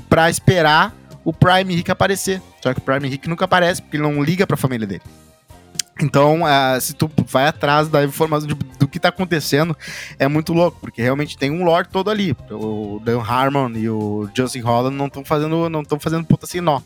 [0.08, 2.42] para esperar o Prime Rick aparecer.
[2.62, 5.02] Só que o Prime Rick nunca aparece porque ele não liga para a família dele.
[6.02, 9.76] Então, uh, se tu vai atrás da informação de, do que tá acontecendo,
[10.20, 12.36] é muito louco, porque realmente tem um lore todo ali.
[12.52, 16.60] O Dan Harmon e o Justin Holland não estão fazendo, não estão fazendo puta sem
[16.60, 16.82] nó.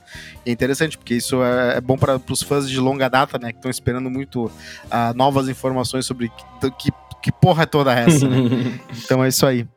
[0.45, 3.51] E é interessante, porque isso é, é bom para os fãs de longa data, né,
[3.51, 4.51] que estão esperando muito uh,
[5.15, 6.91] novas informações sobre que, que,
[7.23, 8.79] que porra é toda essa, né?
[8.93, 9.67] então é isso aí.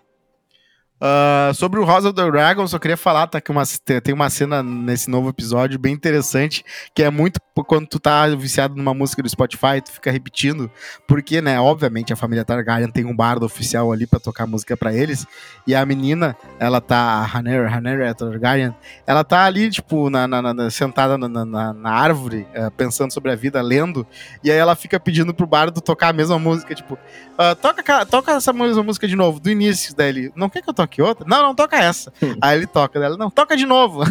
[1.02, 3.40] Uh, sobre o House of the Dragon, só queria falar, tá?
[3.40, 3.64] Que uma,
[4.04, 8.76] tem uma cena nesse novo episódio bem interessante, que é muito quando tu tá viciado
[8.76, 10.70] numa música do Spotify, tu fica repetindo,
[11.06, 14.94] porque, né, obviamente a família Targaryen tem um bardo oficial ali para tocar música para
[14.94, 15.26] eles,
[15.66, 18.74] e a menina, ela tá, a Hanera, Hanera Targaryen,
[19.06, 23.34] ela tá ali, tipo, na, na, na sentada na, na árvore, uh, pensando sobre a
[23.34, 24.06] vida, lendo,
[24.42, 28.32] e aí ela fica pedindo pro bardo tocar a mesma música, tipo, uh, toca, toca
[28.32, 31.26] essa mesma música de novo, do início dele, não quer que eu toque toque outra?
[31.26, 32.12] Não, não toca essa.
[32.40, 34.02] Aí ele toca dela, não, toca de novo.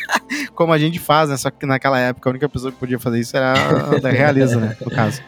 [0.54, 1.36] Como a gente faz, né?
[1.36, 4.76] Só que naquela época a única pessoa que podia fazer isso era a Realiza, né?
[4.80, 5.22] No caso.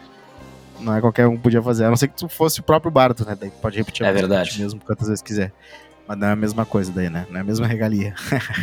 [0.79, 1.85] Não é qualquer um que podia fazer.
[1.85, 3.37] A não ser que tu fosse o próprio Bardo, né?
[3.39, 4.59] Daí pode repetir é verdade.
[4.61, 5.51] mesmo quantas vezes quiser.
[6.07, 7.25] Mas não é a mesma coisa daí, né?
[7.29, 8.13] Não é a mesma regalia.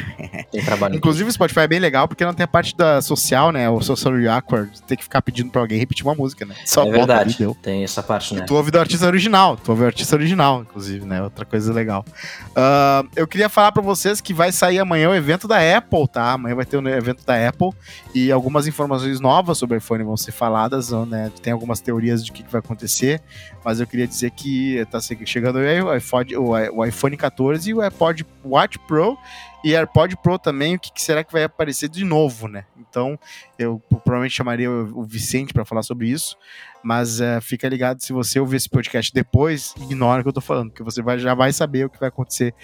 [0.52, 0.94] Tem trabalho.
[0.94, 3.68] Inclusive o Spotify é bem legal porque não tem a parte da social, né?
[3.70, 6.54] O social awkward, ter que ficar pedindo pra alguém repetir uma música, né?
[6.66, 7.42] Só é verdade.
[7.42, 8.42] Ali, tem essa parte, né?
[8.42, 9.56] E tu ouve do artista original.
[9.56, 11.22] Tu ouve o artista original, inclusive, né?
[11.22, 12.04] Outra coisa legal.
[12.50, 16.32] Uh, eu queria falar pra vocês que vai sair amanhã o evento da Apple, tá?
[16.32, 17.70] Amanhã vai ter o evento da Apple
[18.14, 21.30] e algumas informações novas sobre o iPhone vão ser faladas, né?
[21.42, 23.22] Tem algumas teorias de o que, que vai acontecer,
[23.64, 27.82] mas eu queria dizer que tá chegando o iPhone, o iPhone 14 14 e o
[27.82, 29.16] AirPod Watch Pro
[29.62, 32.64] e AirPod Pro também, o que, que, será que vai aparecer de novo, né?
[32.78, 33.18] Então,
[33.58, 36.36] eu provavelmente chamaria o, Vicente para falar sobre isso,
[36.82, 40.40] mas uh, fica ligado, se você ouvir esse podcast depois, ignora o que eu tô
[40.40, 42.54] falando, porque você vai, já vai saber o que vai acontecer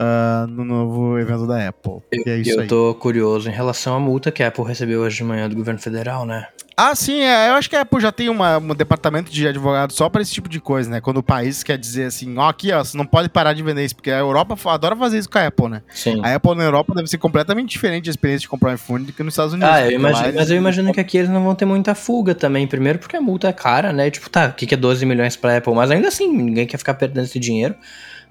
[0.00, 2.00] uh, no novo evento da Apple.
[2.12, 2.66] Eu, é eu aí.
[2.66, 5.80] tô curioso em relação à multa que a Apple recebeu hoje de manhã do governo
[5.80, 6.48] federal, né?
[6.78, 9.94] Ah, sim, é, eu acho que a Apple já tem uma, um departamento de advogado
[9.94, 11.00] só para esse tipo de coisa, né?
[11.00, 13.82] Quando o país quer dizer assim, ó, aqui, ó, você não pode parar de vender
[13.82, 15.82] isso, porque a Europa adora fazer isso com a Apple, né?
[15.88, 16.20] Sim.
[16.22, 19.12] A Apple na Europa deve ser completamente diferente a experiência de comprar um iPhone do
[19.14, 19.72] que nos Estados Unidos.
[19.72, 22.66] Ah, eu imagino, mas eu imagino que aqui eles não vão ter muita fuga também.
[22.66, 24.10] Primeiro porque a multa é cara, né?
[24.10, 25.74] Tipo, tá, o que é 12 milhões pra Apple?
[25.74, 27.74] Mas ainda assim, ninguém quer ficar perdendo esse dinheiro.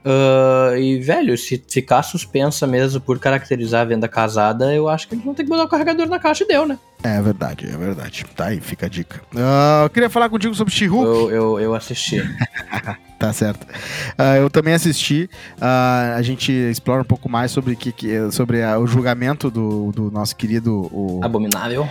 [0.05, 5.15] Uh, e, velho, se ficar suspensa mesmo por caracterizar a venda casada, eu acho que
[5.15, 6.77] eles vão ter que botar o carregador na caixa e deu, né?
[7.03, 8.23] É verdade, é verdade.
[8.35, 9.19] Tá aí, fica a dica.
[9.33, 12.21] Uh, eu queria falar contigo sobre she eu, eu, eu, assisti.
[13.17, 13.63] tá certo.
[13.63, 15.27] Uh, eu também assisti.
[15.59, 20.35] a gente explora um pouco mais sobre, que, que sobre o julgamento do, do nosso
[20.35, 20.87] querido.
[20.93, 21.19] O...
[21.23, 21.89] Abominável.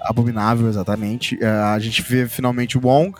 [0.00, 1.38] Abominável, exatamente.
[1.44, 3.14] a gente vê finalmente o Wong.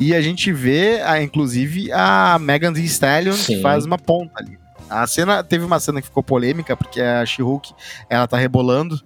[0.00, 3.56] E a gente vê, a, inclusive, a Megan Thee Stallion Sim.
[3.56, 4.58] que faz uma ponta ali.
[4.88, 7.74] A cena teve uma cena que ficou polêmica porque a She-Hulk
[8.08, 8.98] ela tá rebolando.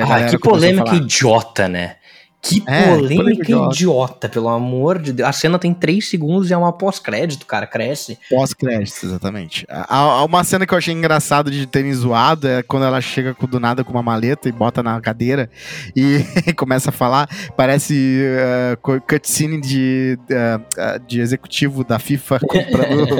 [0.00, 1.96] Ah, que polêmica idiota, né?
[2.40, 3.74] Que é, polêmica idiota.
[3.74, 4.28] idiota.
[4.28, 5.28] pelo amor de Deus.
[5.28, 8.18] A cena tem 3 segundos e é uma pós-crédito, cara, cresce.
[8.30, 9.66] Pós-crédito, exatamente.
[9.68, 13.58] Há, uma cena que eu achei engraçado de terem zoado é quando ela chega do
[13.58, 15.50] nada com uma maleta e bota na cadeira
[15.96, 16.24] e
[16.56, 17.28] começa a falar.
[17.56, 23.16] Parece uh, cutscene de, uh, de executivo da FIFA comprando.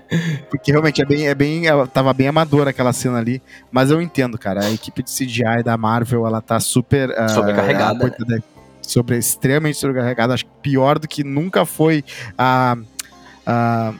[0.48, 1.64] Porque realmente é bem, é bem.
[1.92, 3.42] Tava bem amadora aquela cena ali.
[3.70, 4.64] Mas eu entendo, cara.
[4.64, 7.10] A equipe de CGI da Marvel, ela tá super.
[7.10, 8.14] Uh, Sobrecarregada.
[8.82, 12.04] Sobre extremamente sobrecarregado, acho que pior do que nunca foi
[12.36, 12.76] a,
[13.46, 13.94] a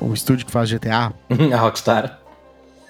[0.00, 1.12] o estúdio que faz GTA.
[1.52, 2.20] a Rockstar.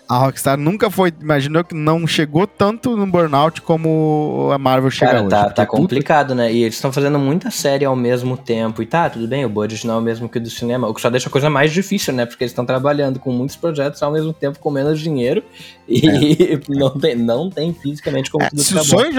[0.08, 5.10] A Rockstar nunca foi, imaginou que não chegou tanto no burnout como a Marvel chega
[5.10, 5.30] Cara, hoje.
[5.30, 6.52] Tá, tá complicado, né?
[6.52, 8.80] E eles estão fazendo muita série ao mesmo tempo.
[8.82, 10.94] E tá, tudo bem, o budget não é o mesmo que o do cinema, o
[10.94, 12.24] que só deixa a coisa mais difícil, né?
[12.24, 15.42] Porque eles estão trabalhando com muitos projetos ao mesmo tempo com menos dinheiro
[15.88, 16.60] e é.
[16.72, 19.18] não, tem, não tem fisicamente como é, tudo se o sonho de,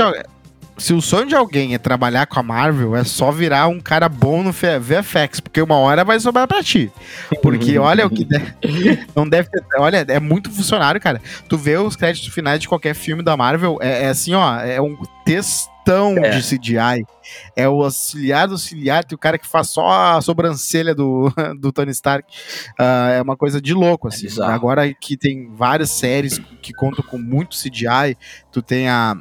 [0.77, 4.07] se o sonho de alguém é trabalhar com a Marvel, é só virar um cara
[4.07, 6.91] bom no VFX, porque uma hora vai sobrar pra ti.
[7.41, 8.53] Porque olha o que deve,
[9.15, 9.63] não deve ter.
[9.77, 11.21] Olha, é muito funcionário, cara.
[11.49, 14.81] Tu vê os créditos finais de qualquer filme da Marvel, é, é assim, ó, é
[14.81, 16.31] um texto capitão é.
[16.31, 17.05] de CGI.
[17.55, 21.71] É o auxiliar do auxiliar, tem o cara que faz só a sobrancelha do, do
[21.71, 22.27] Tony Stark.
[22.79, 24.27] Uh, é uma coisa de louco, assim.
[24.27, 28.17] É Agora que tem várias séries que contam com muito CGI,
[28.51, 29.15] tu tem a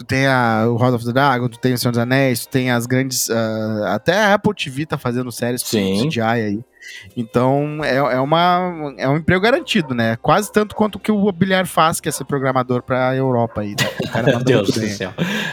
[0.00, 2.48] tu tem a, o House of the Dragon, tu tem o Senhor dos Anéis, tu
[2.48, 3.28] tem as grandes.
[3.28, 6.60] Uh, até a Apple TV tá fazendo séries com CGI aí.
[7.14, 10.16] Então é, é, uma, é um emprego garantido, né?
[10.16, 13.76] Quase tanto quanto que o Bilhar faz, que é ser programador pra Europa aí.
[13.78, 14.22] Né?
[14.24, 15.12] Meu Deus do céu.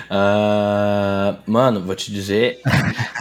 [0.10, 2.62] Uh, mano, vou te dizer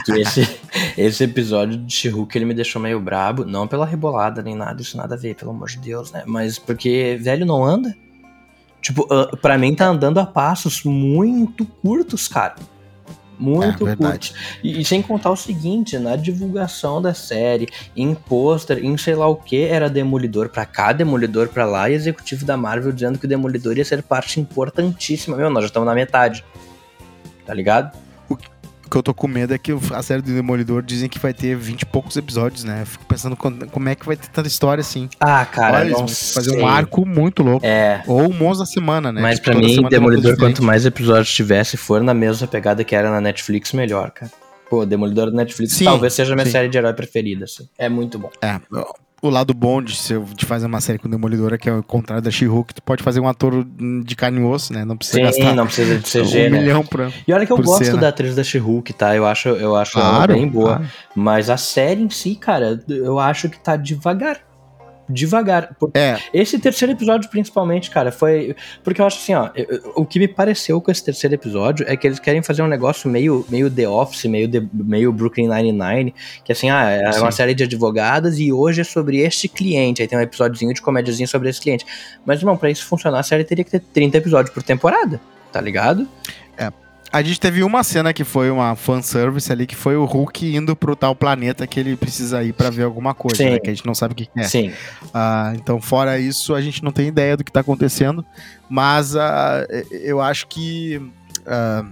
[0.04, 0.60] que esse,
[0.96, 3.44] esse episódio de she ele me deixou meio brabo.
[3.44, 6.22] Não pela rebolada nem nada, isso nada a ver, pelo amor de Deus, né?
[6.24, 7.92] Mas porque velho não anda.
[8.86, 12.54] Tipo, uh, pra mim tá andando a passos muito curtos, cara.
[13.36, 14.32] Muito é, curtos.
[14.62, 19.26] E, e, sem contar o seguinte, na divulgação da série, em pôster, em sei lá
[19.26, 23.24] o que, era Demolidor pra cá, Demolidor pra lá, e executivo da Marvel dizendo que
[23.24, 25.36] o Demolidor ia ser parte importantíssima.
[25.36, 26.44] Meu, nós já estamos na metade.
[27.44, 27.90] Tá ligado?
[28.96, 31.54] Que eu tô com medo é que a série do Demolidor dizem que vai ter
[31.54, 32.82] 20 e poucos episódios, né?
[32.86, 35.06] fico pensando como é que vai ter tanta história assim.
[35.20, 36.62] Ah, cara, Olha, não fazer sei.
[36.62, 37.66] um arco muito louco.
[37.66, 38.02] É.
[38.06, 39.20] Ou um monstro da semana, né?
[39.20, 43.10] Mas tipo, pra mim, Demolidor, quanto mais episódios tivesse, for na mesma pegada que era
[43.10, 44.32] na Netflix, melhor, cara.
[44.70, 46.52] Pô, Demolidor da Netflix sim, talvez seja a minha sim.
[46.52, 47.68] série de herói preferida, assim.
[47.76, 48.30] É muito bom.
[48.40, 48.58] É,
[49.22, 49.94] o lado bom de,
[50.34, 53.18] de fazer uma série com Demolidora, que é o contrário da She-Hulk, tu pode fazer
[53.20, 53.66] um ator
[54.04, 54.84] de carne e osso, né?
[54.84, 56.60] Não precisa Sim, gastar não precisa de CG, um né?
[56.60, 57.98] milhão pra, E olha que eu gosto cena.
[57.98, 59.16] da atriz da She-Hulk, tá?
[59.16, 60.76] Eu acho, eu acho claro, ela bem boa.
[60.76, 60.90] Claro.
[61.14, 64.38] Mas a série em si, cara, eu acho que tá devagar
[65.08, 65.74] devagar.
[65.94, 66.18] É.
[66.32, 68.54] Esse terceiro episódio, principalmente, cara, foi.
[68.82, 69.50] Porque eu acho assim, ó.
[69.94, 73.08] O que me pareceu com esse terceiro episódio é que eles querem fazer um negócio
[73.08, 76.14] meio, meio The Office, meio, The, meio Brooklyn Nine-Nine.
[76.44, 77.20] Que assim, ah, é Sim.
[77.20, 80.02] uma série de advogadas e hoje é sobre este cliente.
[80.02, 81.86] Aí tem um episódiozinho de comédiazinho sobre esse cliente.
[82.24, 85.20] Mas, irmão, pra isso funcionar, a série teria que ter 30 episódios por temporada,
[85.52, 86.08] tá ligado?
[86.56, 86.85] É.
[87.16, 90.76] A gente teve uma cena que foi uma fanservice ali, que foi o Hulk indo
[90.76, 93.86] pro tal planeta que ele precisa ir para ver alguma coisa, né, que a gente
[93.86, 94.42] não sabe o que é.
[94.42, 94.68] Sim.
[95.04, 98.22] Uh, então, fora isso, a gente não tem ideia do que tá acontecendo,
[98.68, 99.18] mas uh,
[99.92, 101.86] eu acho que uh,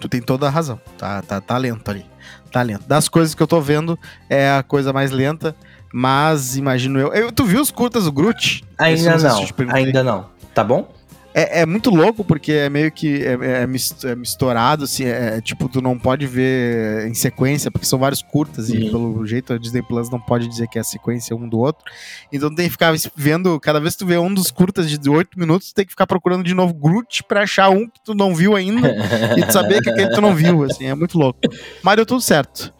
[0.00, 2.04] tu tem toda a razão, tá, tá, tá lento ali,
[2.50, 2.84] tá lento.
[2.88, 3.96] Das coisas que eu tô vendo,
[4.28, 5.54] é a coisa mais lenta,
[5.92, 7.14] mas imagino eu...
[7.14, 8.64] eu tu viu os curtas do Groot?
[8.76, 10.26] Ainda não, ainda não.
[10.52, 10.95] Tá bom?
[11.38, 15.40] É, é, muito louco porque é meio que é, é, é misturado, assim, é, é,
[15.42, 19.58] tipo, tu não pode ver em sequência, porque são vários curtas, e pelo jeito a
[19.58, 21.84] Disney Plus não pode dizer que é a sequência um do outro.
[22.32, 25.38] Então tem que ficar vendo, cada vez que tu vê um dos curtas de 8
[25.38, 28.34] minutos, tu tem que ficar procurando de novo Groot pra achar um que tu não
[28.34, 28.88] viu ainda
[29.36, 31.40] e tu saber que aquele tu não viu, assim, é muito louco.
[31.82, 32.72] Mas deu tudo certo.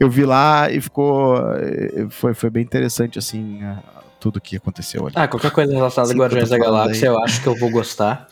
[0.00, 1.36] Eu vi lá e ficou.
[1.56, 3.60] Eh, foi, foi bem interessante, assim,
[4.18, 5.14] tudo que aconteceu ali.
[5.16, 7.14] Ah, qualquer coisa relacionada a Guardiões da Galáxia aí.
[7.14, 8.28] eu acho que eu vou gostar.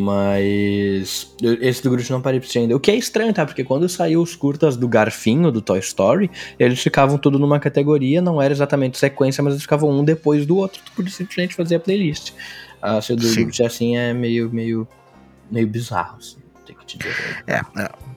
[0.00, 2.76] Mas esse do Groot não parei pra ainda.
[2.76, 3.44] O que é estranho, tá?
[3.44, 8.22] Porque quando saiu os curtas do Garfinho, do Toy Story, eles ficavam tudo numa categoria,
[8.22, 10.80] não era exatamente sequência, mas eles ficavam um depois do outro.
[10.84, 12.32] Tu podia simplesmente fazer a playlist.
[12.80, 14.86] Ah, se o do Groot assim é meio, meio,
[15.50, 16.38] meio bizarro, assim.
[16.64, 17.42] Tem que te dizer.
[17.48, 18.07] É, é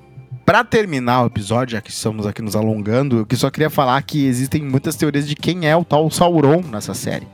[0.46, 4.26] para terminar o episódio, já que estamos aqui nos alongando, eu só queria falar que
[4.26, 7.28] existem muitas teorias de quem é o tal Sauron nessa série.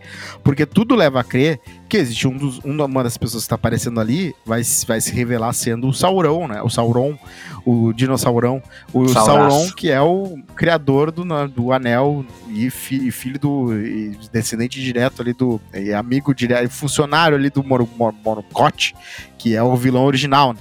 [0.43, 3.99] Porque tudo leva a crer que existe um dos, uma das pessoas que está aparecendo
[3.99, 6.61] ali, vai, vai se revelar sendo o Sauron, né?
[6.61, 7.17] O Sauron,
[7.65, 8.61] o dinossaurão.
[8.93, 9.57] O Sauraço.
[9.57, 13.73] Sauron, que é o criador do, do anel e, fi, e filho do.
[13.73, 15.59] E descendente direto ali do.
[15.73, 18.95] E amigo direto, funcionário ali do Mor, Mor, Morcote,
[19.37, 20.59] que é o vilão original, né?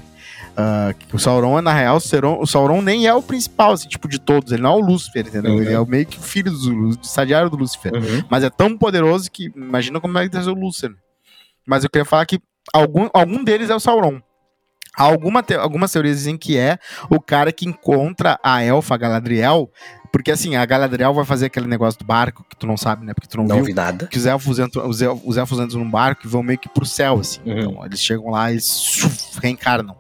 [0.57, 4.09] Uh, o Sauron, na real, o Sauron, o Sauron nem é o principal, assim, tipo,
[4.09, 4.53] de todos.
[4.53, 5.53] Ele não é o Lúcifer, entendeu?
[5.53, 5.61] Uhum.
[5.61, 7.93] Ele é o meio que filho do, do estadiário do Lúcifer.
[7.93, 8.25] Uhum.
[8.31, 10.97] Mas é tão poderoso que imagina como é que ser o Lúcifer.
[11.67, 12.41] Mas eu queria falar que
[12.73, 14.19] algum, algum deles é o Sauron.
[14.97, 16.79] Alguma te, algumas teorias dizem que é
[17.11, 19.71] o cara que encontra a elfa Galadriel,
[20.11, 23.13] porque assim, a Galadriel vai fazer aquele negócio do barco que tu não sabe, né?
[23.13, 23.67] Porque tu não, não viu.
[23.67, 24.07] vi nada.
[24.07, 26.71] Que os elfos, entram, os, elfos, os elfos entram num barco e vão meio que
[26.71, 27.41] pro céu, assim.
[27.45, 27.59] Uhum.
[27.59, 28.57] Então, eles chegam lá e
[29.43, 29.95] reencarnam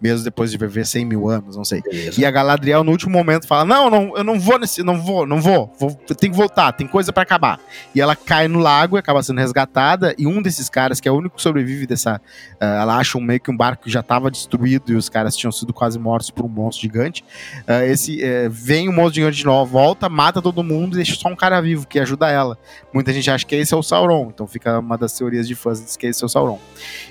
[0.00, 1.80] mesmo depois de viver 100 mil anos, não sei.
[1.82, 2.20] Beleza.
[2.20, 5.26] E a Galadriel, no último momento, fala: Não, não, eu não vou nesse, não vou,
[5.26, 7.60] não vou, vou tenho que voltar, tem coisa para acabar.
[7.94, 10.14] E ela cai no lago e acaba sendo resgatada.
[10.18, 12.20] E um desses caras, que é o único que sobrevive dessa.
[12.54, 15.36] Uh, ela acha um, meio que um barco que já estava destruído e os caras
[15.36, 17.24] tinham sido quase mortos por um monstro gigante.
[17.60, 20.96] Uh, esse uh, Vem o um monstro gigante de novo, volta, mata todo mundo e
[20.96, 22.58] deixa só um cara vivo que ajuda ela.
[22.92, 25.82] Muita gente acha que esse é o Sauron, então fica uma das teorias de fãs
[25.82, 26.58] diz que esse é o Sauron.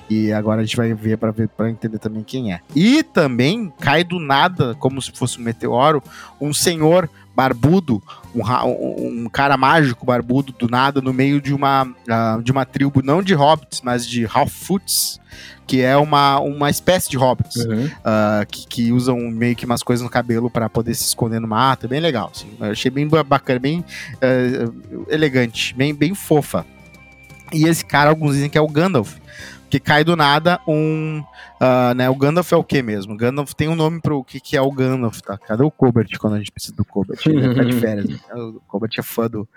[0.10, 2.60] E agora a gente vai ver para entender também quem é.
[2.79, 6.03] E também cai do nada, como se fosse um meteoro,
[6.39, 8.03] um senhor barbudo,
[8.35, 13.01] um, um, cara mágico barbudo do nada no meio de uma, uh, de uma tribo,
[13.01, 15.19] não de hobbits, mas de Halfoots,
[15.65, 17.85] que é uma, uma espécie de hobbits, uhum.
[17.85, 21.47] uh, que, que, usam meio que umas coisas no cabelo para poder se esconder no
[21.47, 22.47] mato, é bem legal, assim.
[22.59, 26.63] Eu achei bem bacana, bem uh, elegante, bem, bem fofa.
[27.51, 29.15] E esse cara, alguns dizem que é o Gandalf,
[29.69, 31.23] que cai do nada um
[31.58, 33.13] Uh, né, o Gandalf é o que mesmo?
[33.13, 35.39] O Gandalf tem um nome pro que, que é o Gandalf, tá?
[35.39, 37.19] Cadê o Colbert quando a gente precisa do Colbert?
[37.25, 38.08] Ele tá de férias.
[38.08, 38.19] Né?
[38.36, 39.47] O Colbert é fã do,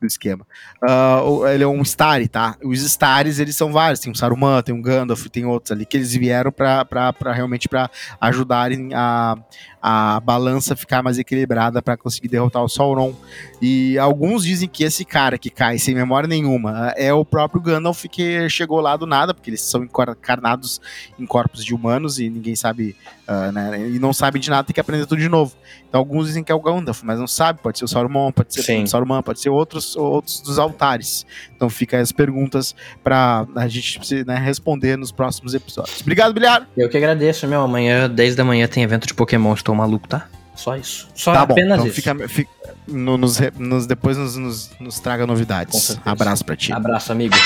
[0.00, 0.46] do esquema.
[0.84, 2.56] Uh, ele é um Starry, tá?
[2.62, 3.98] Os Starries, eles são vários.
[3.98, 6.86] Tem o Saruman, tem o Gandalf, tem outros ali que eles vieram pra
[7.34, 9.36] realmente para ajudarem a,
[9.82, 13.14] a balança ficar mais equilibrada para conseguir derrotar o Sauron.
[13.60, 18.04] E alguns dizem que esse cara que cai sem memória nenhuma é o próprio Gandalf
[18.04, 20.80] que chegou lá do nada, porque eles são encarnados
[21.18, 22.96] em corpos de humanos e ninguém sabe,
[23.28, 25.54] uh, né, e não sabe de nada, tem que aprender tudo de novo.
[25.88, 28.52] Então alguns dizem que é o Gandalf, mas não sabe, pode ser o Saruman, pode
[28.52, 28.82] ser Sim.
[28.82, 31.24] o Saruman, pode ser outros, outros dos altares.
[31.56, 36.00] Então fica as perguntas para a gente né, responder nos próximos episódios.
[36.02, 36.68] Obrigado, Bilhar!
[36.76, 37.62] Eu que agradeço, meu.
[37.62, 40.26] Amanhã, 10 da manhã, tem evento de Pokémon, estou maluco, tá?
[40.54, 41.08] Só isso.
[41.14, 41.94] Só tá apenas bom, então isso.
[41.94, 42.50] Fica, fica
[42.86, 45.98] no, nos, nos, depois nos, nos, nos traga novidades.
[46.04, 46.72] Abraço pra ti.
[46.72, 47.36] Abraço, amigo.